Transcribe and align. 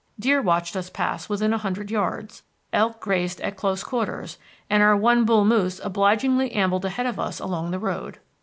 Deer 0.19 0.41
watched 0.41 0.75
us 0.75 0.89
pass 0.89 1.29
within 1.29 1.53
a 1.53 1.59
hundred 1.59 1.91
yards. 1.91 2.41
Elk 2.73 2.99
grazed 2.99 3.39
at 3.41 3.55
close 3.55 3.83
quarters, 3.83 4.39
and 4.67 4.81
our 4.81 4.97
one 4.97 5.25
bull 5.25 5.45
moose 5.45 5.79
obligingly 5.83 6.51
ambled 6.53 6.85
ahead 6.85 7.05
of 7.05 7.19
us 7.19 7.39
along 7.39 7.69
the 7.69 7.77
road. 7.77 8.17